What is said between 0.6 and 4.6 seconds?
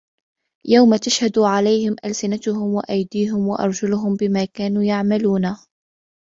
يَوْمَ تَشْهَدُ عَلَيْهِمْ أَلْسِنَتُهُمْ وَأَيْدِيهِمْ وَأَرْجُلُهُمْ بِمَا